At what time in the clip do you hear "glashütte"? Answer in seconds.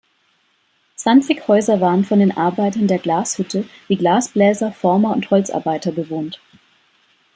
2.97-3.65